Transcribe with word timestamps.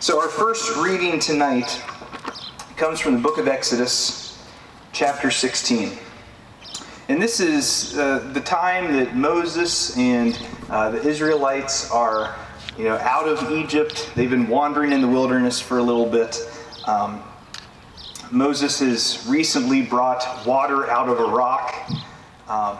So, 0.00 0.20
our 0.20 0.28
first 0.28 0.76
reading 0.76 1.18
tonight 1.18 1.82
comes 2.76 3.00
from 3.00 3.14
the 3.14 3.20
book 3.20 3.36
of 3.36 3.48
Exodus, 3.48 4.40
chapter 4.92 5.28
16. 5.28 5.98
And 7.08 7.20
this 7.20 7.40
is 7.40 7.98
uh, 7.98 8.30
the 8.32 8.40
time 8.40 8.92
that 8.92 9.16
Moses 9.16 9.98
and 9.98 10.38
uh, 10.70 10.90
the 10.90 11.02
Israelites 11.02 11.90
are 11.90 12.36
you 12.76 12.84
know, 12.84 12.96
out 12.98 13.26
of 13.26 13.50
Egypt. 13.50 14.12
They've 14.14 14.30
been 14.30 14.46
wandering 14.46 14.92
in 14.92 15.00
the 15.00 15.08
wilderness 15.08 15.60
for 15.60 15.78
a 15.78 15.82
little 15.82 16.08
bit. 16.08 16.48
Um, 16.86 17.20
Moses 18.30 18.78
has 18.78 19.26
recently 19.28 19.82
brought 19.82 20.46
water 20.46 20.88
out 20.88 21.08
of 21.08 21.18
a 21.18 21.24
rock, 21.24 21.74
um, 22.46 22.76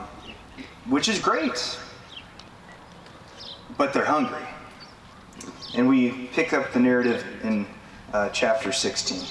which 0.88 1.08
is 1.08 1.18
great. 1.18 1.80
But 3.76 3.92
they're 3.92 4.04
hungry. 4.04 4.47
And 5.74 5.88
we 5.88 6.28
pick 6.32 6.52
up 6.52 6.72
the 6.72 6.80
narrative 6.80 7.24
in 7.42 7.66
uh, 8.12 8.30
chapter 8.30 8.72
16. 8.72 9.26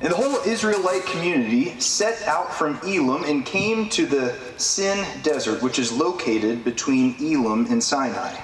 And 0.00 0.12
the 0.12 0.16
whole 0.16 0.36
Israelite 0.46 1.04
community 1.06 1.78
set 1.80 2.22
out 2.28 2.54
from 2.54 2.78
Elim 2.84 3.24
and 3.24 3.44
came 3.44 3.88
to 3.90 4.06
the 4.06 4.36
Sin 4.56 5.04
Desert, 5.22 5.60
which 5.60 5.78
is 5.78 5.92
located 5.92 6.64
between 6.64 7.16
Elim 7.20 7.66
and 7.66 7.82
Sinai. 7.82 8.36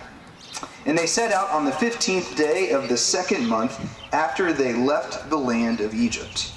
And 0.86 0.98
they 0.98 1.06
set 1.06 1.32
out 1.32 1.50
on 1.50 1.64
the 1.64 1.70
15th 1.70 2.36
day 2.36 2.70
of 2.70 2.88
the 2.88 2.96
second 2.96 3.46
month 3.46 4.02
after 4.12 4.52
they 4.52 4.74
left 4.74 5.30
the 5.30 5.36
land 5.36 5.80
of 5.80 5.94
Egypt. 5.94 6.52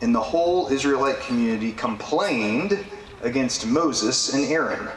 And 0.00 0.14
the 0.14 0.20
whole 0.20 0.66
Israelite 0.68 1.20
community 1.20 1.72
complained 1.72 2.84
against 3.22 3.66
Moses 3.66 4.34
and 4.34 4.44
Aaron 4.46 4.88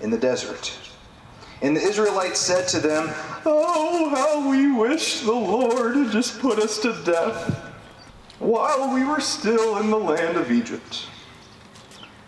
in 0.00 0.10
the 0.10 0.18
desert. 0.18 0.72
And 1.62 1.76
the 1.76 1.80
Israelites 1.80 2.40
said 2.40 2.66
to 2.68 2.80
them, 2.80 3.08
Oh, 3.46 4.08
how 4.10 4.50
we 4.50 4.72
wish 4.72 5.20
the 5.20 5.32
Lord 5.32 5.96
had 5.96 6.10
just 6.10 6.40
put 6.40 6.58
us 6.58 6.78
to 6.80 6.92
death 7.04 7.72
while 8.40 8.92
we 8.92 9.04
were 9.04 9.20
still 9.20 9.78
in 9.78 9.88
the 9.88 9.98
land 9.98 10.36
of 10.36 10.50
Egypt. 10.50 11.06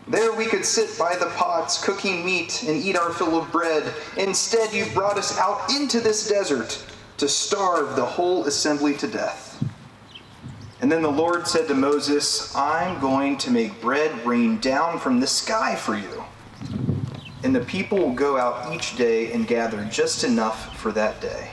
There 0.07 0.33
we 0.33 0.47
could 0.47 0.65
sit 0.65 0.97
by 0.99 1.17
the 1.17 1.31
pots, 1.31 1.83
cooking 1.83 2.25
meat, 2.25 2.63
and 2.69 2.77
eat 2.77 2.97
our 2.97 3.11
fill 3.11 3.39
of 3.41 3.51
bread. 3.51 3.93
Instead, 4.17 4.73
you 4.73 4.85
brought 4.93 5.19
us 5.19 5.37
out 5.39 5.71
into 5.71 5.99
this 5.99 6.29
desert 6.29 6.85
to 7.17 7.29
starve 7.29 7.97
the 7.97 8.05
whole 8.05 8.45
assembly 8.45 8.95
to 8.99 9.09
death. 9.09 9.65
And 10.81 10.93
then 10.93 11.03
the 11.03 11.11
Lord 11.11 11.49
said 11.49 11.67
to 11.69 11.75
Moses, 11.75 12.55
I'm 12.55 13.01
going 13.01 13.39
to 13.39 13.51
make 13.51 13.81
bread 13.81 14.27
rain 14.27 14.61
down 14.61 14.99
from 15.01 15.19
the 15.19 15.27
sky 15.27 15.75
for 15.75 15.97
you. 15.97 16.24
And 17.45 17.55
the 17.55 17.61
people 17.61 17.99
will 17.99 18.15
go 18.15 18.39
out 18.39 18.75
each 18.75 18.97
day 18.97 19.31
and 19.33 19.47
gather 19.47 19.85
just 19.85 20.25
enough 20.25 20.77
for 20.79 20.91
that 20.93 21.21
day. 21.21 21.51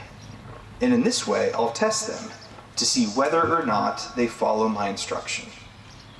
And 0.80 0.92
in 0.92 1.02
this 1.02 1.26
way, 1.26 1.52
I'll 1.52 1.70
test 1.70 2.08
them 2.08 2.32
to 2.76 2.86
see 2.86 3.06
whether 3.08 3.54
or 3.54 3.64
not 3.64 4.16
they 4.16 4.26
follow 4.26 4.68
my 4.68 4.88
instruction. 4.88 5.50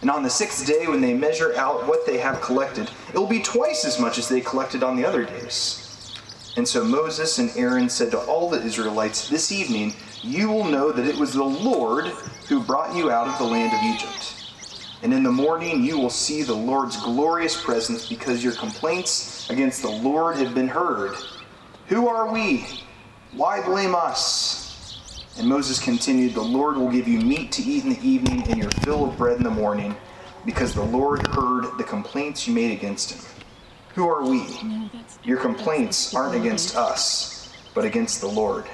And 0.03 0.11
on 0.11 0.23
the 0.23 0.31
sixth 0.31 0.67
day, 0.67 0.87
when 0.87 1.01
they 1.01 1.15
measure 1.15 1.57
out 1.57 1.89
what 1.89 2.05
they 2.05 2.19
have 2.19 2.43
collected, 2.43 2.91
it 3.15 3.19
will 3.19 3.27
be 3.27 3.43
twice 3.43 3.85
as 3.85 3.99
much 3.99 4.19
as 4.19 4.29
they 4.29 4.41
collected 4.41 4.83
on 4.83 4.97
the 4.97 5.07
other 5.07 5.25
days. 5.25 6.15
And 6.57 6.69
so 6.69 6.85
Moses 6.85 7.39
and 7.39 7.51
Aaron 7.57 7.89
said 7.89 8.11
to 8.11 8.19
all 8.19 8.51
the 8.51 8.63
Israelites, 8.63 9.29
This 9.29 9.51
evening 9.51 9.95
you 10.23 10.51
will 10.51 10.65
know 10.65 10.93
that 10.93 11.07
it 11.07 11.17
was 11.17 11.33
the 11.33 11.43
Lord 11.43 12.07
who 12.49 12.63
brought 12.63 12.95
you 12.95 13.11
out 13.11 13.27
of 13.27 13.39
the 13.39 13.45
land 13.45 13.73
of 13.73 13.83
Egypt. 13.83 14.42
And 15.03 15.13
in 15.13 15.25
the 15.25 15.33
morning 15.33 15.83
you 15.83 15.99
will 15.99 16.11
see 16.11 16.43
the 16.43 16.55
Lord's 16.55 16.97
glorious 17.03 17.61
presence 17.61 18.09
because 18.09 18.45
your 18.45 18.53
complaints 18.53 19.51
against 19.51 19.83
the 19.83 19.91
Lord 19.91 20.37
have 20.37 20.55
been 20.55 20.69
heard. 20.69 21.17
Who 21.89 22.09
are 22.09 22.33
we? 22.33 22.67
Why 23.33 23.65
blame 23.65 23.95
us? 23.95 24.63
And 25.39 25.49
Moses 25.49 25.81
continued, 25.81 26.35
The 26.35 26.41
Lord 26.41 26.77
will 26.77 26.91
give 26.91 27.09
you 27.09 27.21
meat 27.21 27.51
to 27.53 27.63
eat 27.63 27.85
in 27.85 27.91
the 27.91 28.07
evening 28.07 28.45
and 28.49 28.59
your 28.59 28.71
fill 28.83 29.09
of 29.09 29.17
bread 29.17 29.39
in 29.39 29.43
the 29.43 29.51
morning, 29.51 29.97
because 30.45 30.75
the 30.75 30.85
Lord 30.85 31.27
heard 31.29 31.79
the 31.79 31.85
complaints 31.85 32.47
you 32.47 32.55
made 32.55 32.71
against 32.71 33.13
him. 33.13 33.25
Who 33.95 34.09
are 34.09 34.25
we? 34.25 34.47
Your 35.25 35.39
complaints 35.39 36.15
aren't 36.15 36.35
against 36.35 36.77
us, 36.77 37.53
but 37.75 37.85
against 37.85 38.21
the 38.21 38.29
Lord. 38.29 38.67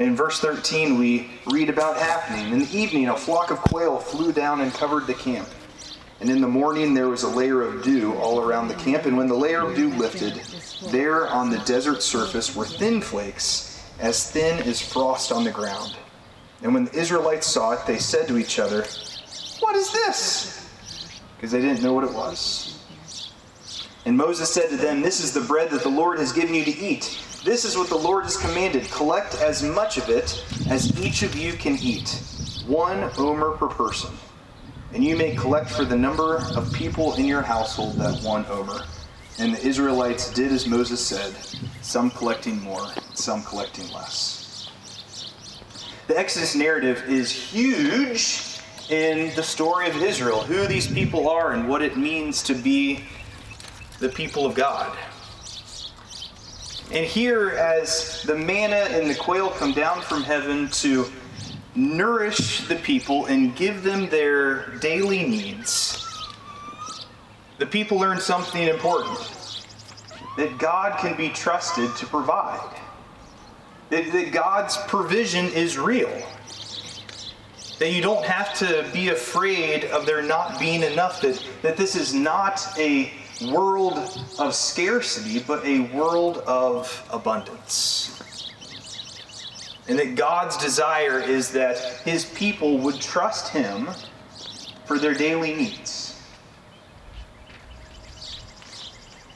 In 0.00 0.16
verse 0.16 0.40
13, 0.40 0.98
we 0.98 1.30
read 1.46 1.70
about 1.70 1.96
happening. 1.96 2.52
In 2.52 2.58
the 2.58 2.76
evening, 2.76 3.08
a 3.08 3.16
flock 3.16 3.52
of 3.52 3.58
quail 3.58 3.98
flew 3.98 4.32
down 4.32 4.60
and 4.60 4.72
covered 4.72 5.06
the 5.06 5.14
camp. 5.14 5.48
And 6.20 6.28
in 6.28 6.40
the 6.40 6.48
morning, 6.48 6.94
there 6.94 7.08
was 7.08 7.22
a 7.22 7.28
layer 7.28 7.62
of 7.62 7.84
dew 7.84 8.14
all 8.14 8.40
around 8.40 8.68
the 8.68 8.74
camp. 8.74 9.04
And 9.04 9.16
when 9.16 9.28
the 9.28 9.34
layer 9.34 9.60
of 9.60 9.76
dew 9.76 9.90
lifted, 9.90 10.40
there 10.90 11.28
on 11.28 11.48
the 11.48 11.58
desert 11.60 12.02
surface 12.02 12.56
were 12.56 12.64
thin 12.64 13.00
flakes 13.00 13.84
as 14.00 14.30
thin 14.32 14.60
as 14.66 14.80
frost 14.80 15.30
on 15.30 15.44
the 15.44 15.52
ground. 15.52 15.96
And 16.62 16.74
when 16.74 16.86
the 16.86 16.98
Israelites 16.98 17.46
saw 17.46 17.72
it, 17.72 17.86
they 17.86 17.98
said 17.98 18.26
to 18.28 18.38
each 18.38 18.58
other, 18.58 18.84
What 19.60 19.76
is 19.76 19.92
this? 19.92 20.68
Because 21.36 21.52
they 21.52 21.60
didn't 21.60 21.82
know 21.82 21.92
what 21.92 22.04
it 22.04 22.12
was. 22.12 22.80
And 24.06 24.16
Moses 24.16 24.52
said 24.52 24.70
to 24.70 24.76
them, 24.76 25.02
This 25.02 25.22
is 25.22 25.32
the 25.32 25.40
bread 25.42 25.70
that 25.70 25.82
the 25.82 25.88
Lord 25.88 26.18
has 26.18 26.32
given 26.32 26.54
you 26.54 26.64
to 26.64 26.76
eat. 26.76 27.18
This 27.44 27.66
is 27.66 27.76
what 27.76 27.90
the 27.90 27.94
Lord 27.94 28.24
has 28.24 28.38
commanded. 28.38 28.90
Collect 28.90 29.34
as 29.34 29.62
much 29.62 29.98
of 29.98 30.08
it 30.08 30.42
as 30.70 30.98
each 31.04 31.22
of 31.22 31.36
you 31.36 31.52
can 31.52 31.76
eat, 31.82 32.22
one 32.66 33.10
omer 33.18 33.50
per 33.50 33.68
person. 33.68 34.14
And 34.94 35.04
you 35.04 35.14
may 35.14 35.34
collect 35.36 35.68
for 35.68 35.84
the 35.84 35.94
number 35.94 36.38
of 36.56 36.72
people 36.72 37.12
in 37.16 37.26
your 37.26 37.42
household 37.42 37.96
that 37.96 38.22
one 38.22 38.46
omer. 38.46 38.86
And 39.38 39.54
the 39.54 39.66
Israelites 39.66 40.32
did 40.32 40.52
as 40.52 40.66
Moses 40.66 41.06
said, 41.06 41.34
some 41.82 42.10
collecting 42.12 42.62
more, 42.62 42.88
some 43.12 43.42
collecting 43.42 43.92
less. 43.92 44.70
The 46.06 46.18
Exodus 46.18 46.54
narrative 46.54 47.04
is 47.06 47.30
huge 47.30 48.58
in 48.88 49.34
the 49.36 49.42
story 49.42 49.90
of 49.90 49.96
Israel, 50.02 50.40
who 50.40 50.66
these 50.66 50.86
people 50.86 51.28
are 51.28 51.52
and 51.52 51.68
what 51.68 51.82
it 51.82 51.98
means 51.98 52.42
to 52.44 52.54
be 52.54 53.04
the 53.98 54.08
people 54.08 54.46
of 54.46 54.54
God. 54.54 54.96
And 56.94 57.04
here, 57.04 57.48
as 57.50 58.22
the 58.22 58.36
manna 58.36 58.86
and 58.96 59.10
the 59.10 59.16
quail 59.16 59.50
come 59.50 59.72
down 59.72 60.00
from 60.00 60.22
heaven 60.22 60.68
to 60.68 61.10
nourish 61.74 62.68
the 62.68 62.76
people 62.76 63.26
and 63.26 63.56
give 63.56 63.82
them 63.82 64.08
their 64.10 64.68
daily 64.76 65.24
needs, 65.24 66.06
the 67.58 67.66
people 67.66 67.98
learn 67.98 68.20
something 68.20 68.62
important 68.62 69.18
that 70.36 70.56
God 70.58 70.96
can 71.00 71.16
be 71.16 71.30
trusted 71.30 71.90
to 71.96 72.06
provide, 72.06 72.80
that, 73.90 74.12
that 74.12 74.30
God's 74.30 74.76
provision 74.86 75.46
is 75.46 75.76
real, 75.76 76.16
that 77.80 77.90
you 77.90 78.02
don't 78.02 78.24
have 78.24 78.56
to 78.58 78.88
be 78.92 79.08
afraid 79.08 79.86
of 79.86 80.06
there 80.06 80.22
not 80.22 80.60
being 80.60 80.84
enough, 80.84 81.20
that, 81.22 81.44
that 81.62 81.76
this 81.76 81.96
is 81.96 82.14
not 82.14 82.64
a 82.78 83.10
world 83.52 83.98
of 84.38 84.54
scarcity, 84.54 85.40
but 85.40 85.64
a 85.64 85.80
world 85.94 86.38
of 86.46 87.06
abundance. 87.10 88.50
And 89.88 89.98
that 89.98 90.14
God's 90.14 90.56
desire 90.56 91.20
is 91.20 91.50
that 91.52 91.78
his 92.04 92.24
people 92.24 92.78
would 92.78 93.00
trust 93.00 93.52
him 93.52 93.90
for 94.86 94.98
their 94.98 95.14
daily 95.14 95.54
needs. 95.54 96.04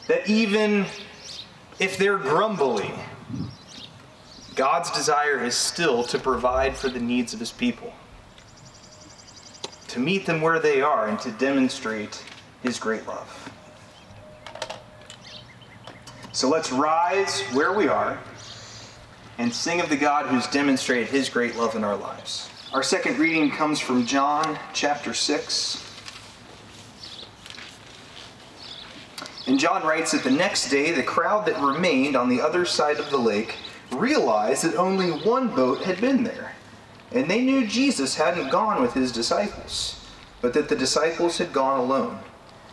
that 0.09 0.29
even 0.29 0.87
if 1.79 1.97
they're 1.97 2.19
grumbling, 2.19 2.99
God's 4.57 4.91
desire 4.91 5.45
is 5.45 5.55
still 5.55 6.03
to 6.05 6.19
provide 6.19 6.77
for 6.77 6.89
the 6.89 6.99
needs 6.99 7.33
of 7.33 7.41
his 7.41 7.53
people, 7.53 7.93
to 9.89 10.01
meet 10.01 10.27
them 10.27 10.41
where 10.41 10.59
they 10.59 10.81
are, 10.81 11.07
and 11.07 11.19
to 11.21 11.31
demonstrate 11.33 12.25
his 12.63 12.79
great 12.79 13.07
love. 13.07 13.53
So 16.39 16.49
let's 16.49 16.71
rise 16.71 17.41
where 17.51 17.73
we 17.73 17.89
are 17.89 18.17
and 19.39 19.53
sing 19.53 19.81
of 19.81 19.89
the 19.89 19.97
God 19.97 20.27
who's 20.27 20.47
demonstrated 20.47 21.09
his 21.09 21.29
great 21.29 21.57
love 21.57 21.75
in 21.75 21.83
our 21.83 21.97
lives. 21.97 22.49
Our 22.73 22.85
second 22.85 23.19
reading 23.19 23.51
comes 23.51 23.81
from 23.81 24.07
John 24.07 24.57
chapter 24.73 25.15
6 25.15 25.85
And 29.49 29.59
John 29.59 29.85
writes 29.85 30.13
that 30.13 30.23
the 30.23 30.31
next 30.31 30.71
day, 30.71 30.93
the 30.93 31.03
crowd 31.03 31.45
that 31.47 31.61
remained 31.61 32.15
on 32.15 32.29
the 32.29 32.41
other 32.41 32.65
side 32.65 33.01
of 33.01 33.11
the 33.11 33.19
lake 33.19 33.57
realized 33.91 34.63
that 34.63 34.77
only 34.77 35.11
one 35.11 35.49
boat 35.49 35.83
had 35.83 36.01
been 36.01 36.23
there. 36.23 36.55
And 37.11 37.29
they 37.29 37.41
knew 37.41 37.67
Jesus 37.67 38.15
hadn't 38.15 38.51
gone 38.51 38.81
with 38.81 38.95
his 38.95 39.11
disciples, 39.11 40.07
but 40.41 40.55
that 40.55 40.69
the 40.69 40.77
disciples 40.77 41.39
had 41.39 41.53
gone 41.53 41.81
alone. 41.81 42.21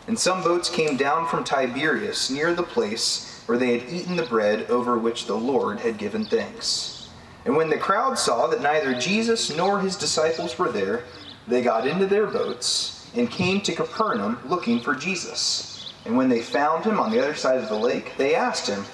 And 0.06 0.16
some 0.16 0.44
boats 0.44 0.70
came 0.70 0.96
down 0.96 1.26
from 1.26 1.42
Tiberias 1.42 2.30
near 2.30 2.54
the 2.54 2.62
place 2.62 3.35
where 3.46 3.58
they 3.58 3.78
had 3.78 3.88
eaten 3.90 4.16
the 4.16 4.22
bread 4.24 4.70
over 4.70 4.98
which 4.98 5.26
the 5.26 5.34
Lord 5.34 5.80
had 5.80 5.98
given 5.98 6.24
thanks. 6.24 7.08
And 7.44 7.56
when 7.56 7.70
the 7.70 7.78
crowd 7.78 8.18
saw 8.18 8.48
that 8.48 8.60
neither 8.60 8.98
Jesus 8.98 9.56
nor 9.56 9.80
his 9.80 9.96
disciples 9.96 10.58
were 10.58 10.70
there, 10.70 11.04
they 11.46 11.62
got 11.62 11.86
into 11.86 12.06
their 12.06 12.26
boats 12.26 13.08
and 13.14 13.30
came 13.30 13.60
to 13.62 13.74
Capernaum 13.74 14.38
looking 14.46 14.80
for 14.80 14.94
Jesus. 14.94 15.92
And 16.04 16.16
when 16.16 16.28
they 16.28 16.42
found 16.42 16.84
him 16.84 16.98
on 16.98 17.10
the 17.10 17.20
other 17.20 17.34
side 17.34 17.58
of 17.58 17.68
the 17.68 17.78
lake, 17.78 18.12
they 18.16 18.34
asked 18.34 18.68
him, 18.68 18.84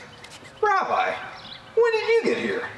Rabbi, 0.60 1.14
when 1.75 1.93
did 1.93 2.08
you 2.08 2.20
get 2.25 2.38
here? 2.38 2.69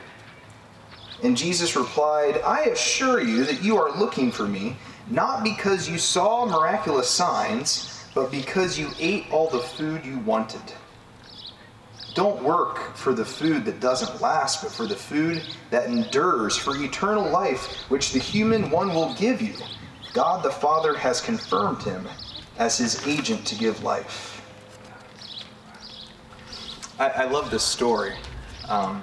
And 1.22 1.36
Jesus 1.36 1.76
replied, 1.76 2.40
I 2.44 2.64
assure 2.64 3.20
you 3.20 3.44
that 3.44 3.62
you 3.62 3.76
are 3.76 3.96
looking 3.96 4.30
for 4.30 4.46
me, 4.46 4.76
not 5.08 5.42
because 5.42 5.88
you 5.88 5.98
saw 5.98 6.46
miraculous 6.46 7.08
signs, 7.08 8.04
but 8.14 8.30
because 8.30 8.78
you 8.78 8.90
ate 9.00 9.26
all 9.30 9.48
the 9.48 9.58
food 9.58 10.04
you 10.04 10.18
wanted. 10.20 10.62
Don't 12.14 12.40
work 12.44 12.94
for 12.96 13.12
the 13.12 13.24
food 13.24 13.64
that 13.64 13.80
doesn't 13.80 14.20
last, 14.20 14.62
but 14.62 14.70
for 14.70 14.86
the 14.86 14.94
food 14.94 15.42
that 15.70 15.86
endures, 15.86 16.56
for 16.56 16.76
eternal 16.76 17.28
life, 17.28 17.90
which 17.90 18.12
the 18.12 18.20
human 18.20 18.70
one 18.70 18.94
will 18.94 19.12
give 19.14 19.42
you. 19.42 19.54
God 20.12 20.44
the 20.44 20.50
Father 20.50 20.96
has 20.96 21.20
confirmed 21.20 21.82
him 21.82 22.06
as 22.56 22.78
his 22.78 23.04
agent 23.06 23.44
to 23.46 23.56
give 23.56 23.82
life. 23.82 24.40
I, 27.00 27.08
I 27.08 27.24
love 27.24 27.50
this 27.50 27.64
story. 27.64 28.14
Um, 28.68 29.02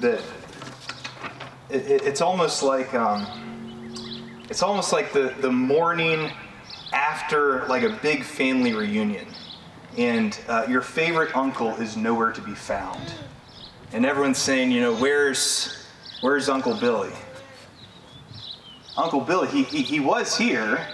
that 0.00 0.20
it, 1.70 1.86
it, 1.86 2.02
it's 2.02 2.20
almost 2.20 2.64
like 2.64 2.92
um, 2.94 3.24
it's 4.50 4.64
almost 4.64 4.92
like 4.92 5.12
the, 5.12 5.32
the 5.40 5.50
morning 5.50 6.32
after 6.92 7.66
like 7.66 7.84
a 7.84 7.90
big 8.02 8.24
family 8.24 8.72
reunion 8.72 9.26
and 9.98 10.40
uh, 10.48 10.64
your 10.68 10.80
favorite 10.80 11.36
uncle 11.36 11.74
is 11.76 11.96
nowhere 11.96 12.32
to 12.32 12.40
be 12.40 12.54
found 12.54 13.12
and 13.92 14.06
everyone's 14.06 14.38
saying 14.38 14.70
you 14.70 14.80
know 14.80 14.94
where's 14.94 15.86
where's 16.20 16.48
uncle 16.48 16.74
billy 16.74 17.12
uncle 18.96 19.20
billy 19.20 19.48
he, 19.48 19.64
he, 19.64 19.82
he 19.82 20.00
was 20.00 20.36
here 20.38 20.86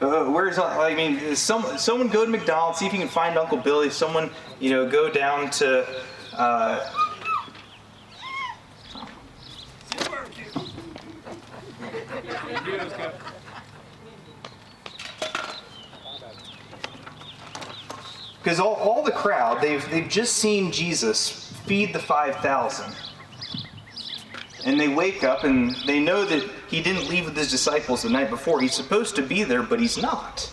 uh, 0.00 0.24
where's 0.24 0.58
I 0.58 0.94
mean, 0.94 1.36
some 1.36 1.76
someone 1.76 2.08
go 2.08 2.24
to 2.24 2.30
McDonald's, 2.30 2.78
see 2.78 2.86
if 2.86 2.92
you 2.94 2.98
can 2.98 3.08
find 3.08 3.36
Uncle 3.36 3.58
Billy. 3.58 3.90
Someone, 3.90 4.30
you 4.58 4.70
know, 4.70 4.88
go 4.88 5.10
down 5.10 5.50
to. 5.50 5.86
Uh, 6.32 6.90
because 18.42 18.58
all, 18.58 18.74
all 18.74 19.02
the 19.02 19.12
crowd 19.12 19.60
they've, 19.60 19.88
they've 19.90 20.08
just 20.08 20.36
seen 20.36 20.72
jesus 20.72 21.52
feed 21.66 21.92
the 21.92 21.98
5000 21.98 22.94
and 24.64 24.78
they 24.78 24.88
wake 24.88 25.24
up 25.24 25.44
and 25.44 25.74
they 25.86 26.00
know 26.00 26.24
that 26.24 26.48
he 26.68 26.82
didn't 26.82 27.08
leave 27.08 27.24
with 27.24 27.36
his 27.36 27.50
disciples 27.50 28.02
the 28.02 28.10
night 28.10 28.30
before. 28.30 28.60
He's 28.60 28.74
supposed 28.74 29.16
to 29.16 29.22
be 29.22 29.42
there, 29.42 29.62
but 29.62 29.80
he's 29.80 30.00
not. 30.00 30.50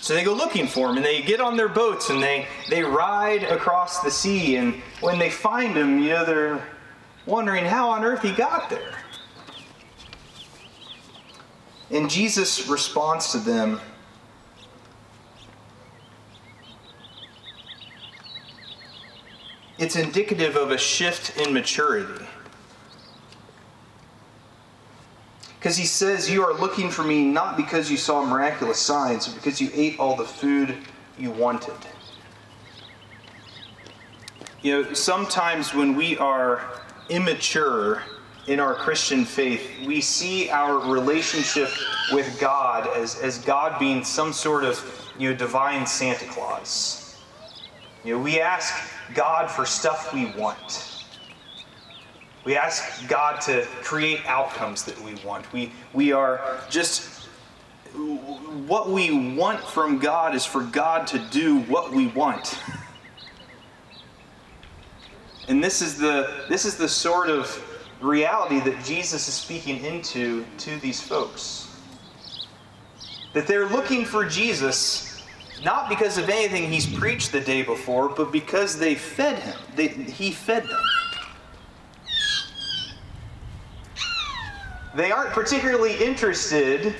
So 0.00 0.14
they 0.14 0.24
go 0.24 0.34
looking 0.34 0.66
for 0.66 0.90
him 0.90 0.96
and 0.96 1.04
they 1.04 1.22
get 1.22 1.40
on 1.40 1.56
their 1.56 1.68
boats 1.68 2.10
and 2.10 2.22
they, 2.22 2.46
they 2.68 2.82
ride 2.82 3.44
across 3.44 4.00
the 4.00 4.10
sea. 4.10 4.56
And 4.56 4.74
when 5.00 5.18
they 5.18 5.30
find 5.30 5.76
him, 5.76 6.00
you 6.00 6.10
know, 6.10 6.24
they're 6.24 6.66
wondering 7.26 7.64
how 7.64 7.90
on 7.90 8.04
earth 8.04 8.22
he 8.22 8.32
got 8.32 8.68
there. 8.68 8.94
And 11.90 12.08
Jesus 12.08 12.68
responds 12.68 13.32
to 13.32 13.38
them 13.38 13.80
it's 19.82 19.96
indicative 19.96 20.54
of 20.54 20.70
a 20.70 20.78
shift 20.78 21.36
in 21.36 21.52
maturity. 21.52 22.24
Because 25.58 25.76
he 25.76 25.86
says, 25.86 26.30
You 26.30 26.44
are 26.44 26.54
looking 26.54 26.88
for 26.88 27.02
me 27.02 27.24
not 27.24 27.56
because 27.56 27.90
you 27.90 27.96
saw 27.96 28.24
miraculous 28.24 28.78
signs, 28.78 29.26
but 29.26 29.34
because 29.34 29.60
you 29.60 29.70
ate 29.74 29.98
all 29.98 30.14
the 30.14 30.24
food 30.24 30.76
you 31.18 31.32
wanted. 31.32 31.74
You 34.62 34.84
know, 34.84 34.92
sometimes 34.92 35.74
when 35.74 35.96
we 35.96 36.16
are 36.18 36.62
immature 37.08 38.04
in 38.46 38.60
our 38.60 38.74
Christian 38.74 39.24
faith, 39.24 39.68
we 39.84 40.00
see 40.00 40.48
our 40.50 40.78
relationship 40.78 41.70
with 42.12 42.38
God 42.40 42.86
as, 42.96 43.20
as 43.20 43.38
God 43.38 43.80
being 43.80 44.04
some 44.04 44.32
sort 44.32 44.62
of 44.62 45.10
you 45.18 45.30
know, 45.30 45.36
divine 45.36 45.88
Santa 45.88 46.26
Claus. 46.26 47.01
You 48.04 48.16
know, 48.16 48.22
we 48.22 48.40
ask 48.40 48.74
God 49.14 49.48
for 49.48 49.64
stuff 49.64 50.12
we 50.12 50.26
want. 50.32 51.04
We 52.44 52.56
ask 52.56 53.08
God 53.08 53.40
to 53.42 53.64
create 53.82 54.26
outcomes 54.26 54.82
that 54.84 55.00
we 55.00 55.14
want. 55.24 55.52
We, 55.52 55.72
we 55.92 56.10
are 56.10 56.60
just, 56.68 57.28
what 58.66 58.90
we 58.90 59.34
want 59.36 59.60
from 59.60 60.00
God 60.00 60.34
is 60.34 60.44
for 60.44 60.62
God 60.62 61.06
to 61.08 61.20
do 61.30 61.60
what 61.60 61.92
we 61.92 62.08
want. 62.08 62.58
And 65.46 65.62
this 65.62 65.80
is 65.80 65.96
the, 65.96 66.44
this 66.48 66.64
is 66.64 66.76
the 66.76 66.88
sort 66.88 67.28
of 67.28 67.62
reality 68.00 68.58
that 68.60 68.84
Jesus 68.84 69.28
is 69.28 69.34
speaking 69.34 69.84
into 69.84 70.44
to 70.58 70.76
these 70.80 71.00
folks. 71.00 71.68
That 73.32 73.46
they're 73.46 73.68
looking 73.68 74.04
for 74.04 74.24
Jesus 74.24 75.11
not 75.64 75.88
because 75.88 76.18
of 76.18 76.28
anything 76.28 76.70
he's 76.70 76.86
preached 76.86 77.32
the 77.32 77.40
day 77.40 77.62
before, 77.62 78.08
but 78.08 78.32
because 78.32 78.78
they 78.78 78.94
fed 78.94 79.38
him. 79.38 79.58
They, 79.76 79.88
he 79.88 80.32
fed 80.32 80.64
them. 80.64 80.80
They 84.94 85.10
aren't 85.10 85.30
particularly 85.30 85.96
interested 85.96 86.94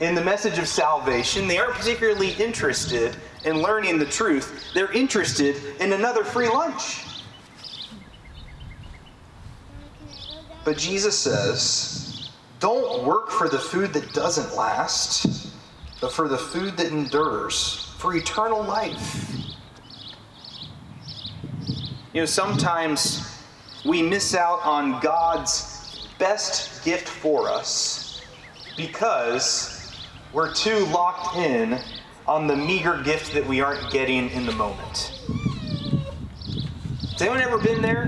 in 0.00 0.14
the 0.14 0.22
message 0.22 0.58
of 0.58 0.68
salvation. 0.68 1.48
They 1.48 1.58
aren't 1.58 1.74
particularly 1.74 2.32
interested 2.32 3.16
in 3.44 3.62
learning 3.62 3.98
the 3.98 4.06
truth. 4.06 4.70
They're 4.74 4.92
interested 4.92 5.56
in 5.80 5.92
another 5.92 6.22
free 6.22 6.48
lunch. 6.48 7.04
But 10.64 10.76
Jesus 10.76 11.18
says, 11.18 12.30
don't 12.60 13.04
work 13.04 13.30
for 13.30 13.48
the 13.48 13.58
food 13.58 13.92
that 13.92 14.12
doesn't 14.12 14.56
last, 14.56 15.45
but 16.00 16.12
for 16.12 16.28
the 16.28 16.38
food 16.38 16.76
that 16.76 16.92
endures, 16.92 17.94
for 17.98 18.14
eternal 18.14 18.62
life. 18.62 19.32
You 22.12 22.22
know, 22.22 22.26
sometimes 22.26 23.42
we 23.84 24.02
miss 24.02 24.34
out 24.34 24.64
on 24.64 25.00
God's 25.00 26.08
best 26.18 26.84
gift 26.84 27.08
for 27.08 27.48
us 27.48 28.22
because 28.76 29.94
we're 30.32 30.52
too 30.52 30.84
locked 30.86 31.36
in 31.36 31.78
on 32.26 32.46
the 32.46 32.56
meager 32.56 33.02
gift 33.02 33.32
that 33.34 33.46
we 33.46 33.60
aren't 33.60 33.90
getting 33.90 34.30
in 34.30 34.46
the 34.46 34.52
moment. 34.52 35.12
Has 37.12 37.22
anyone 37.22 37.40
ever 37.40 37.58
been 37.58 37.80
there? 37.80 38.06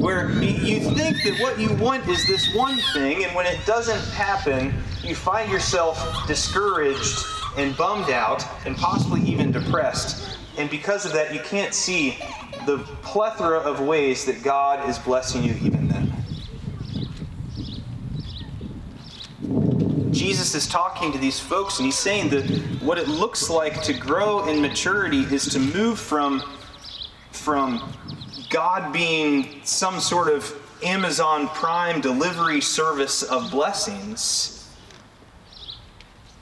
Where 0.00 0.30
you 0.42 0.80
think 0.80 1.22
that 1.24 1.38
what 1.40 1.58
you 1.58 1.72
want 1.74 2.08
is 2.08 2.26
this 2.26 2.54
one 2.54 2.78
thing, 2.94 3.24
and 3.24 3.34
when 3.34 3.46
it 3.46 3.64
doesn't 3.66 4.00
happen, 4.12 4.72
you 5.10 5.16
find 5.16 5.50
yourself 5.50 6.26
discouraged 6.28 7.24
and 7.56 7.76
bummed 7.76 8.10
out 8.10 8.46
and 8.64 8.76
possibly 8.76 9.20
even 9.22 9.50
depressed. 9.50 10.38
And 10.56 10.70
because 10.70 11.04
of 11.04 11.12
that, 11.14 11.34
you 11.34 11.40
can't 11.40 11.74
see 11.74 12.16
the 12.64 12.78
plethora 13.02 13.58
of 13.58 13.80
ways 13.80 14.24
that 14.26 14.44
God 14.44 14.88
is 14.88 15.00
blessing 15.00 15.42
you 15.42 15.54
even 15.62 15.88
then. 15.88 16.14
Jesus 20.12 20.54
is 20.54 20.68
talking 20.68 21.10
to 21.10 21.18
these 21.18 21.40
folks 21.40 21.80
and 21.80 21.86
he's 21.86 21.98
saying 21.98 22.28
that 22.30 22.44
what 22.80 22.96
it 22.96 23.08
looks 23.08 23.50
like 23.50 23.82
to 23.82 23.92
grow 23.92 24.46
in 24.46 24.62
maturity 24.62 25.22
is 25.34 25.46
to 25.46 25.58
move 25.58 25.98
from, 25.98 26.40
from 27.32 27.92
God 28.48 28.92
being 28.92 29.60
some 29.64 29.98
sort 29.98 30.28
of 30.28 30.54
Amazon 30.84 31.48
Prime 31.48 32.00
delivery 32.00 32.60
service 32.60 33.24
of 33.24 33.50
blessings 33.50 34.59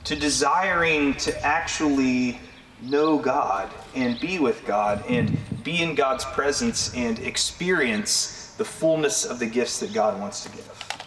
to 0.09 0.15
desiring 0.15 1.13
to 1.13 1.45
actually 1.45 2.39
know 2.81 3.19
God 3.19 3.69
and 3.93 4.19
be 4.19 4.39
with 4.39 4.65
God 4.65 5.03
and 5.07 5.37
be 5.63 5.83
in 5.83 5.93
God's 5.93 6.25
presence 6.25 6.91
and 6.95 7.19
experience 7.19 8.55
the 8.57 8.65
fullness 8.65 9.23
of 9.23 9.37
the 9.37 9.45
gifts 9.45 9.79
that 9.81 9.93
God 9.93 10.19
wants 10.19 10.43
to 10.45 10.49
give. 10.49 11.05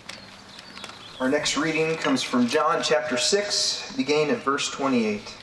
Our 1.18 1.28
next 1.28 1.56
reading 1.56 1.96
comes 1.96 2.22
from 2.22 2.46
John 2.46 2.80
chapter 2.80 3.16
6, 3.16 3.96
beginning 3.96 4.36
at 4.36 4.44
verse 4.44 4.70
28. 4.70 5.36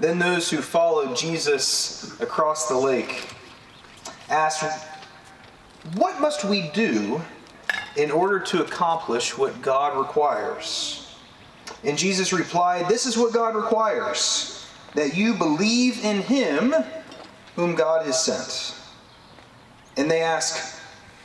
Then 0.00 0.18
those 0.18 0.48
who 0.48 0.62
followed 0.62 1.14
Jesus 1.14 2.18
across 2.22 2.70
the 2.70 2.78
lake 2.78 3.34
asked, 4.30 4.88
What 5.96 6.22
must 6.22 6.42
we 6.42 6.70
do 6.70 7.20
in 7.98 8.10
order 8.10 8.40
to 8.40 8.64
accomplish 8.64 9.36
what 9.36 9.60
God 9.60 9.98
requires? 9.98 11.03
And 11.84 11.98
Jesus 11.98 12.32
replied, 12.32 12.88
This 12.88 13.06
is 13.06 13.16
what 13.18 13.32
God 13.32 13.54
requires 13.54 14.66
that 14.94 15.16
you 15.16 15.34
believe 15.34 16.04
in 16.04 16.22
him 16.22 16.74
whom 17.56 17.74
God 17.74 18.06
has 18.06 18.22
sent. 18.24 18.74
And 19.96 20.10
they 20.10 20.22
ask, 20.22 20.74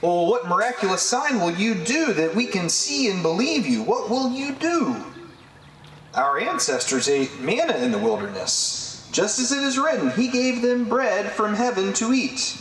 well, 0.02 0.28
what 0.28 0.48
miraculous 0.48 1.02
sign 1.02 1.40
will 1.40 1.52
you 1.52 1.76
do 1.76 2.14
that 2.14 2.34
we 2.34 2.46
can 2.46 2.70
see 2.70 3.10
and 3.10 3.22
believe 3.22 3.68
you? 3.68 3.84
What 3.84 4.10
will 4.10 4.32
you 4.32 4.54
do? 4.54 4.96
Our 6.14 6.40
ancestors 6.40 7.10
ate 7.10 7.40
manna 7.42 7.78
in 7.78 7.92
the 7.92 7.98
wilderness. 7.98 9.10
Just 9.12 9.40
as 9.40 9.52
it 9.52 9.62
is 9.62 9.78
written, 9.78 10.12
He 10.12 10.30
gave 10.30 10.62
them 10.62 10.88
bread 10.88 11.32
from 11.32 11.54
heaven 11.54 11.92
to 11.94 12.14
eat. 12.14 12.58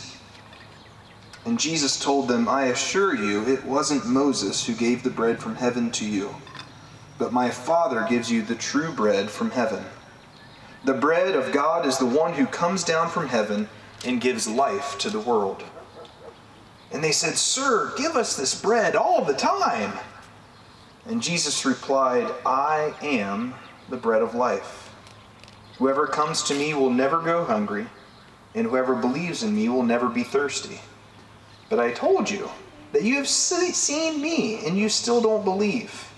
And 1.45 1.57
Jesus 1.59 1.97
told 1.97 2.27
them, 2.27 2.49
I 2.49 2.65
assure 2.65 3.15
you, 3.15 3.47
it 3.47 3.63
wasn't 3.63 4.05
Moses 4.05 4.65
who 4.65 4.73
gave 4.73 5.03
the 5.03 5.09
bread 5.09 5.39
from 5.39 5.55
heaven 5.55 5.89
to 5.91 6.05
you, 6.05 6.35
but 7.19 7.33
my 7.33 7.51
Father 7.51 8.07
gives 8.09 8.31
you 8.31 8.41
the 8.41 8.55
true 8.55 8.91
bread 8.91 9.29
from 9.29 9.51
heaven. 9.51 9.83
The 10.85 10.93
bread 10.93 11.35
of 11.35 11.51
God 11.51 11.85
is 11.85 11.97
the 11.97 12.05
one 12.05 12.33
who 12.33 12.45
comes 12.47 12.83
down 12.83 13.09
from 13.09 13.27
heaven 13.27 13.69
and 14.05 14.21
gives 14.21 14.47
life 14.47 14.97
to 14.99 15.09
the 15.09 15.19
world. 15.19 15.63
And 16.91 17.03
they 17.03 17.11
said, 17.11 17.35
Sir, 17.35 17.93
give 17.97 18.15
us 18.15 18.35
this 18.35 18.59
bread 18.59 18.95
all 18.95 19.23
the 19.23 19.33
time. 19.33 19.93
And 21.05 21.21
Jesus 21.21 21.65
replied, 21.65 22.31
I 22.45 22.93
am 23.01 23.53
the 23.89 23.97
bread 23.97 24.21
of 24.21 24.33
life. 24.33 24.95
Whoever 25.77 26.07
comes 26.07 26.41
to 26.43 26.55
me 26.55 26.73
will 26.73 26.89
never 26.89 27.21
go 27.21 27.43
hungry, 27.43 27.87
and 28.55 28.67
whoever 28.67 28.95
believes 28.95 29.43
in 29.43 29.55
me 29.55 29.67
will 29.69 29.83
never 29.83 30.07
be 30.07 30.23
thirsty. 30.23 30.79
But 31.69 31.79
I 31.79 31.91
told 31.91 32.29
you 32.29 32.49
that 32.93 33.03
you 33.03 33.15
have 33.15 33.27
seen 33.27 34.21
me, 34.21 34.65
and 34.65 34.77
you 34.77 34.87
still 34.87 35.21
don't 35.21 35.43
believe. 35.43 36.09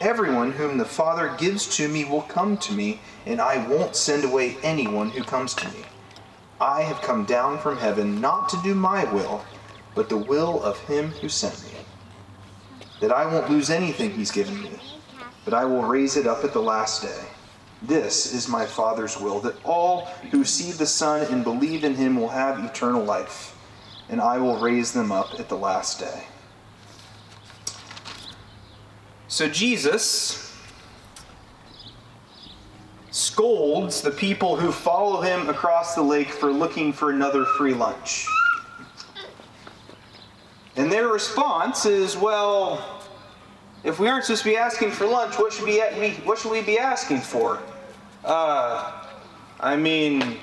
Everyone 0.00 0.52
whom 0.52 0.76
the 0.76 0.84
Father 0.84 1.34
gives 1.38 1.74
to 1.78 1.88
me 1.88 2.04
will 2.04 2.22
come 2.22 2.58
to 2.58 2.74
me, 2.74 3.00
and 3.24 3.40
I 3.40 3.66
won't 3.66 3.96
send 3.96 4.24
away 4.24 4.58
anyone 4.62 5.08
who 5.10 5.24
comes 5.24 5.54
to 5.54 5.68
me. 5.68 5.86
I 6.60 6.82
have 6.82 7.00
come 7.00 7.24
down 7.24 7.58
from 7.58 7.78
heaven 7.78 8.20
not 8.20 8.50
to 8.50 8.60
do 8.62 8.74
my 8.74 9.10
will, 9.10 9.44
but 9.94 10.10
the 10.10 10.18
will 10.18 10.62
of 10.62 10.78
him 10.80 11.12
who 11.22 11.30
sent 11.30 11.62
me. 11.64 11.78
That 13.00 13.10
I 13.10 13.24
won't 13.24 13.48
lose 13.48 13.70
anything 13.70 14.10
he's 14.10 14.30
given 14.30 14.62
me, 14.62 14.78
but 15.46 15.54
I 15.54 15.64
will 15.64 15.82
raise 15.82 16.18
it 16.18 16.26
up 16.26 16.44
at 16.44 16.52
the 16.52 16.60
last 16.60 17.02
day. 17.02 17.28
This 17.80 18.34
is 18.34 18.48
my 18.48 18.66
Father's 18.66 19.18
will, 19.18 19.40
that 19.40 19.64
all 19.64 20.06
who 20.30 20.44
see 20.44 20.72
the 20.72 20.86
Son 20.86 21.26
and 21.32 21.42
believe 21.42 21.84
in 21.84 21.94
him 21.94 22.20
will 22.20 22.28
have 22.28 22.62
eternal 22.62 23.02
life, 23.02 23.56
and 24.10 24.20
I 24.20 24.36
will 24.38 24.58
raise 24.58 24.92
them 24.92 25.10
up 25.10 25.40
at 25.40 25.48
the 25.48 25.56
last 25.56 25.98
day. 26.00 26.24
So 29.28 29.48
Jesus 29.48 30.54
scolds 33.10 34.02
the 34.02 34.10
people 34.10 34.56
who 34.56 34.70
follow 34.70 35.20
him 35.20 35.48
across 35.48 35.94
the 35.94 36.02
lake 36.02 36.28
for 36.28 36.52
looking 36.52 36.92
for 36.92 37.10
another 37.10 37.44
free 37.44 37.74
lunch. 37.74 38.26
And 40.76 40.92
their 40.92 41.08
response 41.08 41.86
is, 41.86 42.16
well, 42.16 43.02
if 43.82 43.98
we 43.98 44.08
aren't 44.08 44.24
supposed 44.24 44.42
to 44.42 44.50
be 44.50 44.56
asking 44.56 44.90
for 44.90 45.06
lunch, 45.06 45.38
what 45.38 45.52
should, 45.52 45.64
be, 45.64 45.80
what 46.24 46.38
should 46.38 46.52
we 46.52 46.60
be 46.60 46.78
asking 46.78 47.20
for? 47.20 47.60
Uh, 48.24 48.92
I 49.58 49.76
mean, 49.76 50.36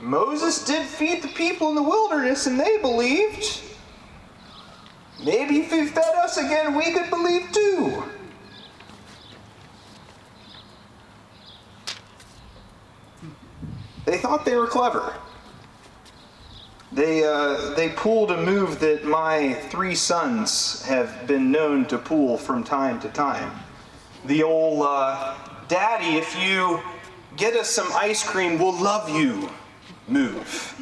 Moses 0.00 0.64
did 0.64 0.84
feed 0.86 1.22
the 1.22 1.28
people 1.28 1.70
in 1.70 1.74
the 1.74 1.82
wilderness 1.82 2.46
and 2.46 2.60
they 2.60 2.78
believed. 2.78 3.62
Maybe 5.24 5.58
if 5.58 5.70
he 5.70 5.86
fed 5.86 6.14
us 6.16 6.36
again, 6.36 6.74
we 6.74 6.92
could 6.92 7.08
believe 7.08 7.50
too. 7.52 8.04
They 14.04 14.18
thought 14.18 14.44
they 14.44 14.56
were 14.56 14.66
clever. 14.66 15.14
They, 16.90 17.24
uh, 17.24 17.74
they 17.74 17.90
pulled 17.90 18.32
a 18.32 18.44
move 18.44 18.80
that 18.80 19.04
my 19.04 19.54
three 19.70 19.94
sons 19.94 20.82
have 20.82 21.26
been 21.26 21.50
known 21.50 21.86
to 21.86 21.98
pull 21.98 22.36
from 22.36 22.64
time 22.64 23.00
to 23.00 23.08
time. 23.08 23.50
The 24.26 24.42
old, 24.42 24.86
uh, 24.86 25.34
Daddy, 25.68 26.18
if 26.18 26.36
you 26.38 26.80
get 27.36 27.54
us 27.54 27.70
some 27.70 27.88
ice 27.94 28.22
cream, 28.22 28.58
we'll 28.58 28.78
love 28.78 29.08
you 29.08 29.48
move. 30.06 30.74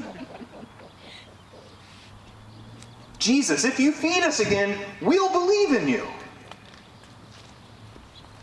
Jesus, 3.21 3.65
if 3.65 3.79
you 3.79 3.93
feed 3.93 4.23
us 4.23 4.41
again, 4.41 4.77
we'll 5.01 5.31
believe 5.31 5.75
in 5.75 5.87
you. 5.87 6.07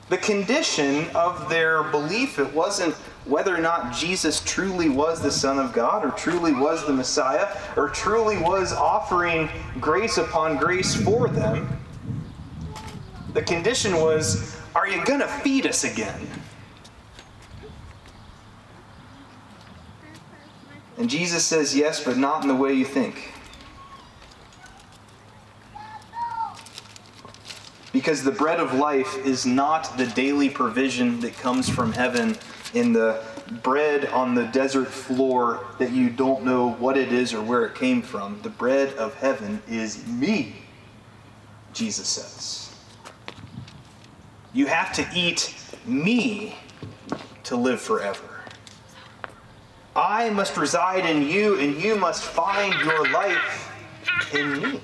The 0.10 0.18
condition 0.20 1.08
of 1.16 1.50
their 1.50 1.84
belief, 1.84 2.40
it 2.40 2.54
wasn't 2.54 2.94
whether 3.26 3.54
or 3.54 3.60
not 3.60 3.94
Jesus 3.94 4.42
truly 4.46 4.88
was 4.88 5.22
the 5.22 5.32
Son 5.32 5.60
of 5.60 5.74
God, 5.74 6.06
or 6.06 6.12
truly 6.12 6.54
was 6.54 6.86
the 6.86 6.94
Messiah, 6.94 7.48
or 7.76 7.90
truly 7.90 8.38
was 8.38 8.72
offering 8.72 9.50
grace 9.82 10.18
upon 10.18 10.56
grace 10.56 10.96
for 10.96 11.28
them. 11.28 11.68
The 13.34 13.42
condition 13.42 13.98
was, 13.98 14.58
are 14.76 14.88
you 14.88 15.04
going 15.04 15.20
to 15.20 15.28
feed 15.28 15.66
us 15.66 15.84
again? 15.84 16.28
And 20.98 21.10
Jesus 21.10 21.44
says, 21.44 21.76
yes, 21.76 22.04
but 22.04 22.18
not 22.18 22.44
in 22.44 22.48
the 22.48 22.56
way 22.56 22.74
you 22.74 22.86
think. 22.86 23.34
Because 27.98 28.24
the 28.24 28.32
bread 28.32 28.60
of 28.60 28.76
life 28.76 29.18
is 29.26 29.48
not 29.48 29.98
the 29.98 30.06
daily 30.06 30.52
provision 30.52 31.20
that 31.22 31.34
comes 31.34 31.68
from 31.68 31.92
heaven 31.92 32.38
in 32.76 32.94
the 32.94 33.24
bread 33.64 34.06
on 34.10 34.36
the 34.36 34.46
desert 34.46 34.88
floor 34.88 35.66
that 35.80 35.92
you 35.92 36.12
don't 36.12 36.46
know 36.46 36.74
what 36.74 36.96
it 36.96 37.12
is 37.12 37.34
or 37.34 37.42
where 37.42 37.66
it 37.66 37.74
came 37.74 38.04
from. 38.04 38.40
The 38.44 38.52
bread 38.52 38.94
of 38.98 39.16
heaven 39.16 39.64
is 39.68 40.06
me, 40.06 40.58
Jesus 41.74 42.08
says. 42.08 42.76
You 44.54 44.68
have 44.68 44.94
to 44.94 45.08
eat 45.16 45.56
me 45.84 46.56
to 47.46 47.56
live 47.56 47.82
forever. 47.82 48.44
I 49.96 50.30
must 50.30 50.56
reside 50.56 51.04
in 51.04 51.24
you, 51.24 51.60
and 51.60 51.82
you 51.82 51.96
must 51.96 52.24
find 52.24 52.76
your 52.76 53.10
life 53.10 53.72
in 54.36 54.62
me. 54.62 54.82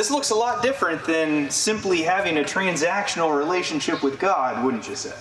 This 0.00 0.10
looks 0.10 0.30
a 0.30 0.34
lot 0.34 0.62
different 0.62 1.04
than 1.04 1.50
simply 1.50 2.00
having 2.00 2.38
a 2.38 2.42
transactional 2.42 3.36
relationship 3.36 4.02
with 4.02 4.18
God, 4.18 4.64
wouldn't 4.64 4.88
you 4.88 4.96
say? 4.96 5.14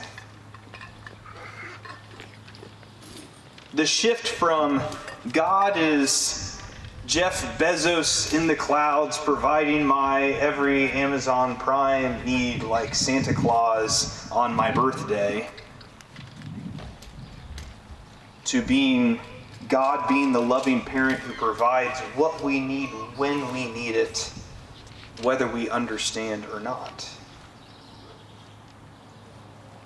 The 3.74 3.86
shift 3.86 4.30
from 4.30 4.82
God 5.34 5.76
is 5.76 6.62
Jeff 7.06 7.60
Bezos 7.60 8.34
in 8.34 8.48
the 8.48 8.56
clouds 8.56 9.18
providing 9.18 9.86
my 9.86 10.28
every 10.40 10.90
Amazon 10.92 11.58
Prime 11.58 12.24
need 12.24 12.64
like 12.64 12.96
Santa 12.96 13.34
Claus 13.34 14.32
on 14.32 14.54
my 14.54 14.72
birthday 14.72 15.50
to 18.46 18.62
being 18.62 19.20
God 19.68 20.08
being 20.08 20.32
the 20.32 20.42
loving 20.42 20.80
parent 20.80 21.20
who 21.20 21.34
provides 21.34 22.00
what 22.16 22.42
we 22.42 22.62
need 22.62 22.88
when 23.18 23.52
we 23.52 23.70
need 23.74 23.98
it 23.98 24.32
whether 25.22 25.48
we 25.48 25.70
understand 25.70 26.46
or 26.54 26.60
not. 26.60 27.10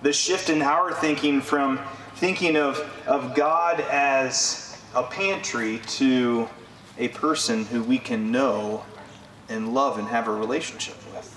The 0.02 0.14
shift 0.14 0.50
in 0.50 0.62
our 0.62 0.94
thinking 0.94 1.42
from 1.42 1.80
thinking 2.16 2.56
of, 2.56 2.80
of 3.08 3.36
God 3.36 3.80
as 3.82 4.78
a 4.96 5.04
pantry 5.04 5.80
to 5.88 6.48
a 6.98 7.08
person 7.10 7.66
who 7.66 7.84
we 7.84 7.98
can 7.98 8.32
know 8.32 8.84
and 9.50 9.74
love 9.74 9.98
and 9.98 10.08
have 10.08 10.28
a 10.28 10.34
relationship 10.34 10.96
with. 11.14 11.30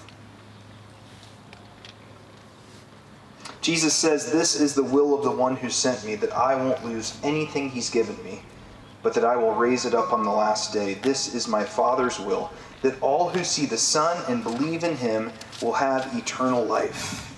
Jesus 3.60 3.94
says, 3.94 4.30
This 4.30 4.60
is 4.60 4.74
the 4.74 4.84
will 4.84 5.14
of 5.16 5.24
the 5.24 5.30
one 5.30 5.56
who 5.56 5.70
sent 5.70 6.04
me, 6.04 6.14
that 6.16 6.32
I 6.32 6.54
won't 6.54 6.84
lose 6.84 7.18
anything 7.22 7.70
he's 7.70 7.90
given 7.90 8.22
me, 8.22 8.42
but 9.02 9.12
that 9.14 9.24
I 9.24 9.36
will 9.36 9.54
raise 9.54 9.84
it 9.84 9.94
up 9.94 10.12
on 10.12 10.22
the 10.22 10.30
last 10.30 10.72
day. 10.72 10.94
This 10.94 11.34
is 11.34 11.48
my 11.48 11.64
Father's 11.64 12.20
will 12.20 12.52
that 12.86 13.02
all 13.02 13.30
who 13.30 13.42
see 13.42 13.66
the 13.66 13.76
Son 13.76 14.22
and 14.28 14.44
believe 14.44 14.84
in 14.84 14.96
him 14.96 15.32
will 15.60 15.72
have 15.72 16.16
eternal 16.16 16.64
life, 16.64 17.36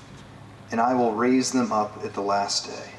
and 0.70 0.78
I 0.78 0.92
will 0.92 1.12
raise 1.12 1.52
them 1.52 1.72
up 1.72 2.04
at 2.04 2.12
the 2.12 2.20
last 2.20 2.66
day. 2.66 2.90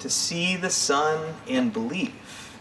To 0.00 0.10
see 0.10 0.56
the 0.56 0.68
Son 0.68 1.36
and 1.48 1.72
believe. 1.72 2.58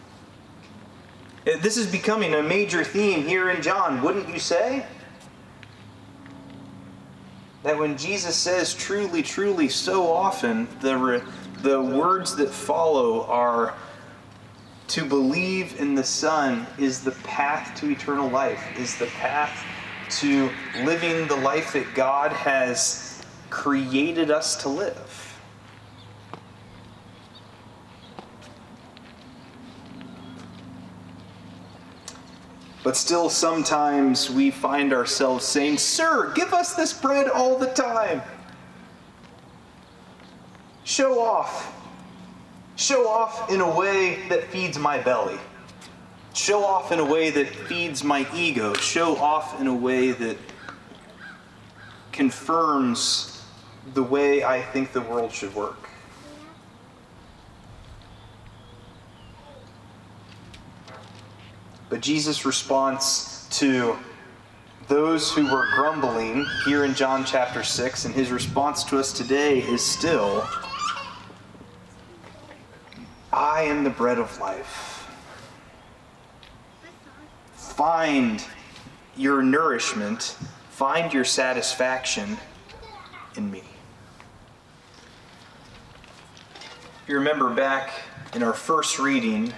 Eh, 1.46 1.58
this 1.60 1.76
is 1.76 1.92
becoming 1.92 2.34
a 2.34 2.42
major 2.42 2.86
theme 2.86 3.28
here 3.28 3.50
in 3.50 3.62
John, 3.62 4.02
wouldn't 4.02 4.30
you 4.30 4.40
say? 4.40 4.86
That 7.64 7.78
when 7.78 7.98
Jesus 7.98 8.38
says 8.38 8.74
truly, 8.74 9.22
truly, 9.22 9.68
so 9.68 10.10
often, 10.10 10.70
the 10.80 10.98
the 11.62 11.82
words 11.82 12.36
that 12.38 12.50
follow 12.50 13.25
are 13.25 13.75
to 14.88 15.06
believe 15.06 15.80
in 15.80 15.96
the 15.96 16.03
Son 16.03 16.68
is 16.77 17.03
the 17.03 17.12
path 17.24 17.80
to 17.80 17.89
eternal 17.89 18.30
life, 18.30 18.62
is 18.77 18.98
the 18.98 19.06
path 19.08 19.65
to 20.10 20.50
living 20.84 21.27
the 21.27 21.36
life 21.36 21.74
that 21.74 21.94
God 21.96 22.32
has 22.32 23.24
created 23.50 24.30
us 24.30 24.62
to 24.63 24.70
live. 24.70 25.39
But 32.84 32.98
still, 32.98 33.30
sometimes 33.30 34.30
we 34.30 34.50
find 34.50 34.91
ourselves 34.91 35.46
saying, 35.46 35.77
Sir, 35.77 36.34
give 36.34 36.53
us 36.53 36.74
this 36.74 36.91
bread 36.91 37.30
all 37.30 37.58
the 37.58 37.68
time. 37.68 38.22
Show 40.92 41.22
off. 41.22 41.74
Show 42.76 43.08
off 43.08 43.50
in 43.50 43.62
a 43.62 43.76
way 43.78 44.28
that 44.28 44.44
feeds 44.48 44.78
my 44.78 44.98
belly. 44.98 45.40
Show 46.34 46.66
off 46.66 46.92
in 46.92 47.00
a 47.00 47.06
way 47.06 47.30
that 47.30 47.48
feeds 47.48 48.04
my 48.04 48.28
ego. 48.36 48.74
Show 48.74 49.16
off 49.16 49.62
in 49.62 49.68
a 49.68 49.74
way 49.74 50.12
that 50.12 50.36
confirms 52.12 53.42
the 53.94 54.04
way 54.04 54.44
I 54.44 54.62
think 54.62 54.92
the 54.92 55.00
world 55.00 55.32
should 55.32 55.56
work. 55.56 55.88
But 61.88 62.02
Jesus' 62.02 62.46
response 62.46 63.48
to 63.52 63.96
those 64.90 65.32
who 65.32 65.50
were 65.50 65.68
grumbling 65.74 66.46
here 66.66 66.84
in 66.84 66.94
John 66.96 67.24
chapter 67.24 67.64
6, 67.64 68.04
and 68.04 68.14
his 68.14 68.30
response 68.30 68.84
to 68.84 69.00
us 69.00 69.14
today 69.14 69.60
is 69.60 69.82
still 69.82 70.46
I 73.42 73.64
am 73.64 73.84
the 73.84 73.90
bread 73.90 74.20
of 74.20 74.40
life. 74.40 75.10
Find 77.56 78.46
your 79.18 79.42
nourishment, 79.42 80.38
find 80.70 81.12
your 81.12 81.26
satisfaction 81.26 82.38
in 83.36 83.50
me. 83.50 83.64
If 87.02 87.10
you 87.10 87.16
remember 87.16 87.50
back 87.50 87.90
in 88.36 88.44
our 88.44 88.54
first 88.54 89.00
reading, 89.00 89.52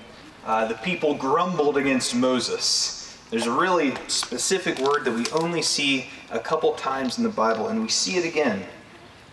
uh, 0.46 0.66
the 0.66 0.76
people 0.76 1.16
grumbled 1.16 1.76
against 1.76 2.16
Moses. 2.16 3.20
There's 3.32 3.48
a 3.48 3.52
really 3.52 3.96
specific 4.08 4.80
word 4.80 5.04
that 5.04 5.12
we 5.12 5.26
only 5.38 5.62
see 5.62 6.06
a 6.32 6.40
couple 6.40 6.72
times 6.76 7.18
in 7.18 7.26
the 7.26 7.30
Bible, 7.30 7.68
and 7.68 7.82
we 7.82 7.90
see 7.90 8.16
it 8.16 8.24
again 8.24 8.64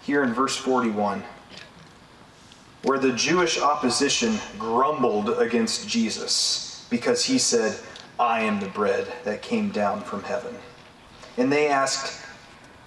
here 0.02 0.24
in 0.24 0.34
verse 0.34 0.56
41, 0.56 1.22
where 2.82 2.98
the 2.98 3.12
Jewish 3.12 3.60
opposition 3.60 4.38
grumbled 4.58 5.38
against 5.38 5.88
Jesus 5.88 6.86
because 6.88 7.24
he 7.24 7.38
said, 7.38 7.78
I 8.18 8.40
am 8.42 8.60
the 8.60 8.68
bread 8.68 9.06
that 9.24 9.42
came 9.42 9.70
down 9.70 10.02
from 10.02 10.22
heaven. 10.22 10.54
And 11.36 11.52
they 11.52 11.68
asked, 11.68 12.24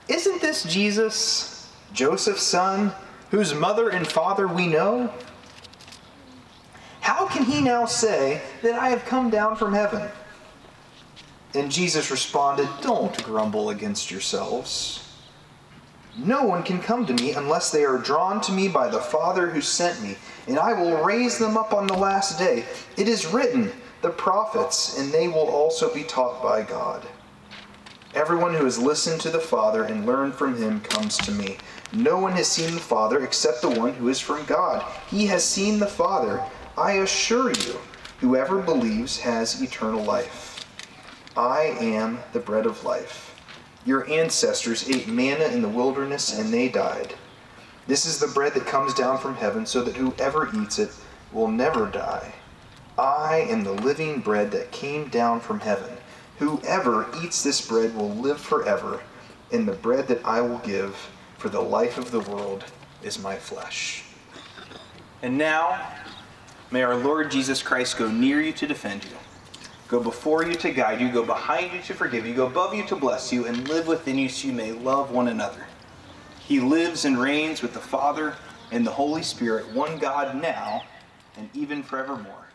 Isn't 0.07 0.41
this 0.41 0.63
Jesus, 0.63 1.71
Joseph's 1.93 2.43
son, 2.43 2.91
whose 3.31 3.53
mother 3.53 3.89
and 3.89 4.05
father 4.05 4.47
we 4.47 4.67
know? 4.67 5.12
How 7.01 7.27
can 7.27 7.43
he 7.43 7.62
now 7.62 7.85
say 7.85 8.41
that 8.62 8.75
I 8.75 8.89
have 8.89 9.05
come 9.05 9.29
down 9.29 9.55
from 9.55 9.73
heaven? 9.73 10.09
And 11.55 11.71
Jesus 11.71 12.09
responded, 12.09 12.67
Don't 12.81 13.23
grumble 13.23 13.69
against 13.69 14.09
yourselves. 14.09 15.02
No 16.17 16.43
one 16.43 16.62
can 16.62 16.79
come 16.79 17.08
to 17.08 17.13
me 17.13 17.34
unless 17.34 17.72
they 17.72 17.84
are 17.84 17.98
drawn 17.98 18.39
to 18.41 18.51
me 18.51 18.67
by 18.67 18.88
the 18.88 19.00
Father 19.00 19.50
who 19.50 19.62
sent 19.62 20.01
me, 20.03 20.15
and 20.48 20.60
I 20.60 20.74
will 20.74 21.03
raise 21.03 21.39
them 21.39 21.58
up 21.58 21.74
on 21.74 21.88
the 21.88 21.98
last 21.98 22.38
day. 22.38 22.65
It 22.98 23.08
is 23.08 23.25
written, 23.25 23.72
the 24.03 24.10
prophets, 24.10 25.00
and 25.00 25.12
they 25.12 25.27
will 25.27 25.50
also 25.50 25.91
be 25.91 26.03
taught 26.03 26.43
by 26.43 26.62
God. 26.62 27.08
Everyone 28.13 28.53
who 28.53 28.65
has 28.65 28.77
listened 28.77 29.22
to 29.22 29.32
the 29.32 29.39
Father 29.39 29.86
and 29.86 30.05
learned 30.05 30.36
from 30.36 30.55
him 30.55 30.82
comes 30.82 31.17
to 31.17 31.32
me. 31.32 31.58
No 31.91 32.20
one 32.20 32.34
has 32.34 32.48
seen 32.48 32.75
the 32.75 32.79
Father 32.79 33.24
except 33.24 33.62
the 33.62 33.70
one 33.70 33.93
who 33.93 34.08
is 34.08 34.20
from 34.20 34.46
God. 34.46 34.86
He 35.10 35.25
has 35.27 35.43
seen 35.43 35.79
the 35.79 35.88
Father. 35.88 36.43
I 36.77 36.93
assure 36.93 37.50
you, 37.50 37.79
whoever 38.20 38.62
believes 38.62 39.20
has 39.22 39.60
eternal 39.63 40.03
life. 40.03 40.63
I 41.36 41.75
am 41.79 42.20
the 42.34 42.39
bread 42.39 42.67
of 42.67 42.84
life. 42.84 43.32
Your 43.85 44.09
ancestors 44.09 44.89
ate 44.89 45.07
manna 45.07 45.45
in 45.45 45.61
the 45.61 45.69
wilderness 45.69 46.37
and 46.37 46.53
they 46.53 46.69
died. 46.69 47.15
This 47.87 48.05
is 48.05 48.19
the 48.19 48.27
bread 48.33 48.53
that 48.53 48.65
comes 48.65 48.93
down 48.93 49.17
from 49.17 49.35
heaven 49.35 49.65
so 49.65 49.84
that 49.84 49.95
whoever 49.95 50.49
eats 50.55 50.79
it 50.79 50.91
will 51.31 51.49
never 51.49 51.88
die. 51.88 52.34
I 52.97 53.45
am 53.49 53.63
the 53.63 53.73
living 53.73 54.19
bread 54.19 54.51
that 54.51 54.71
came 54.71 55.10
down 55.10 55.39
from 55.39 55.60
heaven. 55.60 55.97
Whoever 56.39 57.08
eats 57.23 57.43
this 57.43 57.65
bread 57.67 57.95
will 57.95 58.12
live 58.12 58.39
forever, 58.39 59.01
and 59.51 59.67
the 59.67 59.73
bread 59.73 60.08
that 60.08 60.23
I 60.25 60.41
will 60.41 60.60
give 60.60 60.95
for 61.38 61.49
the 61.49 61.62
life 61.62 61.97
of 61.97 62.12
the 62.12 62.19
world 62.21 62.63
is 63.01 63.21
my 63.21 63.36
flesh. 63.36 64.03
And 65.21 65.38
now, 65.38 65.81
May 66.73 66.81
our 66.81 66.95
Lord 66.95 67.29
Jesus 67.29 67.62
Christ 67.62 67.99
go 67.99 68.10
near 68.10 68.41
you 68.41 68.51
to 68.53 68.65
defend 68.65 69.05
you, 69.05 69.12
go 69.93 69.99
before 69.99 70.43
you 70.43 70.56
to 70.56 70.71
guide 70.71 70.99
you, 70.99 71.12
go 71.12 71.23
behind 71.23 71.71
you 71.71 71.79
to 71.79 71.93
forgive 71.93 72.25
you, 72.25 72.34
go 72.34 72.47
above 72.47 72.73
you 72.73 72.84
to 72.84 72.95
bless 72.95 73.32
you, 73.32 73.45
and 73.45 73.69
live 73.69 73.86
within 73.86 74.17
you 74.17 74.27
so 74.27 74.47
you 74.47 74.53
may 74.53 74.71
love 74.71 75.12
one 75.12 75.27
another. 75.27 75.67
He 76.39 76.60
lives 76.60 77.06
and 77.06 77.15
reigns 77.21 77.62
with 77.62 77.75
the 77.75 77.79
Father 77.79 78.36
and 78.71 78.88
the 78.88 78.91
Holy 78.91 79.21
Spirit, 79.21 79.71
one 79.71 79.99
God 79.99 80.41
now 80.41 80.82
and 81.38 81.47
even 81.53 81.84
forevermore. 81.84 82.47